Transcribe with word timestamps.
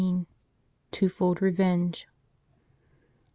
TWOFOLD 0.91 1.43
REVENGE. 1.43 2.07